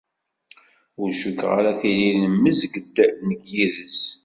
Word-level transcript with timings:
Ur 1.01 1.09
cukkeɣ 1.19 1.51
ara 1.59 1.71
tili 1.79 2.09
nemmezg-d 2.21 2.95
nekk 3.27 3.41
yid-s. 3.55 3.99